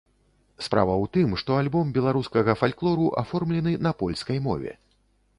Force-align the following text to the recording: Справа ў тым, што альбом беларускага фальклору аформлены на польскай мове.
Справа 0.67 0.93
ў 0.93 1.05
тым, 1.17 1.35
што 1.41 1.57
альбом 1.63 1.91
беларускага 1.97 2.55
фальклору 2.61 3.05
аформлены 3.23 3.75
на 3.89 3.93
польскай 3.99 4.41
мове. 4.47 4.73